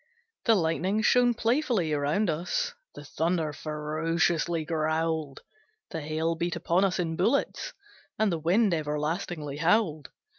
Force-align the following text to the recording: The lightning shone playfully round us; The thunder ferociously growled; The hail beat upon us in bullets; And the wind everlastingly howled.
The 0.45 0.55
lightning 0.55 1.03
shone 1.03 1.35
playfully 1.35 1.93
round 1.93 2.27
us; 2.27 2.73
The 2.95 3.05
thunder 3.05 3.53
ferociously 3.53 4.65
growled; 4.65 5.41
The 5.91 6.01
hail 6.01 6.33
beat 6.33 6.55
upon 6.55 6.83
us 6.83 6.97
in 6.97 7.15
bullets; 7.15 7.73
And 8.17 8.31
the 8.31 8.39
wind 8.39 8.73
everlastingly 8.73 9.57
howled. 9.57 10.09